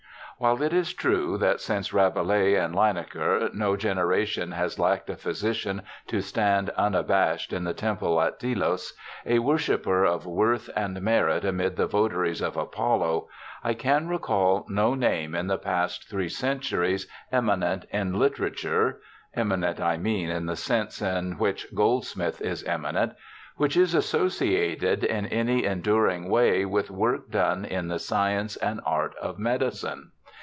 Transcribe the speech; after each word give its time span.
While 0.37 0.63
it 0.63 0.73
is 0.73 0.95
true 0.95 1.37
that 1.37 1.61
since 1.61 1.93
Rabelais 1.93 2.55
and 2.55 2.73
Linacre 2.73 3.51
no 3.53 3.77
generation 3.77 4.53
has 4.53 4.79
lacked 4.79 5.07
a 5.11 5.15
physician 5.15 5.83
to 6.07 6.19
stand 6.19 6.71
unabashed 6.71 7.53
in 7.53 7.63
the 7.63 7.75
temple 7.75 8.19
at 8.19 8.39
Delos, 8.39 8.91
a 9.23 9.37
worshipper 9.37 10.03
of 10.03 10.25
worth 10.25 10.67
and 10.75 10.99
merit 10.99 11.45
amid 11.45 11.75
the 11.75 11.85
votaries 11.85 12.41
of 12.41 12.57
Apollo, 12.57 13.27
I 13.63 13.75
can 13.75 14.07
recall 14.07 14.65
no 14.67 14.95
name 14.95 15.35
in 15.35 15.45
the 15.45 15.59
past 15.59 16.09
three 16.09 16.27
centuries 16.29 17.07
eminent 17.31 17.85
in 17.91 18.17
literature— 18.17 18.99
eminent, 19.35 19.79
I 19.79 19.97
mean, 19.97 20.31
in 20.31 20.47
the 20.47 20.55
sense 20.55 21.03
in 21.03 21.33
which 21.33 21.67
Goldsmith 21.75 22.41
is 22.41 22.63
eminent— 22.63 23.13
which 23.57 23.77
is 23.77 23.93
associated 23.93 25.03
in 25.03 25.27
any 25.27 25.65
enduring 25.65 26.29
way 26.31 26.65
with 26.65 26.89
work 26.89 27.29
done 27.29 27.63
in 27.63 27.89
the 27.89 27.99
science 27.99 28.55
and 28.55 28.81
art 28.87 29.13
of 29.17 29.37
medicine. 29.37 30.09